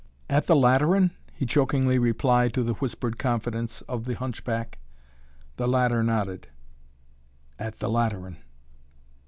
"At 0.31 0.47
the 0.47 0.55
Lateran?" 0.55 1.11
he 1.31 1.45
chokingly 1.45 1.99
replied 1.99 2.55
to 2.55 2.63
the 2.63 2.73
whispered 2.73 3.19
confidence 3.19 3.81
of 3.81 4.05
the 4.05 4.15
hunchback. 4.15 4.79
The 5.57 5.67
latter 5.67 6.01
nodded. 6.01 6.47
"At 7.59 7.77
the 7.77 7.87
Lateran." 7.87 8.37